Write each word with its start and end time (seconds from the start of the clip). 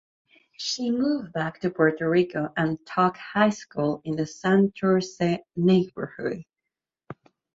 She 0.57 0.89
moved 0.89 1.31
back 1.31 1.59
to 1.61 1.69
Puerto 1.69 2.09
Rico 2.09 2.51
and 2.57 2.83
taught 2.87 3.15
high 3.17 3.51
school 3.51 4.01
in 4.03 4.15
the 4.15 4.25
Santurce 4.25 5.43
neighborhood. 5.55 6.43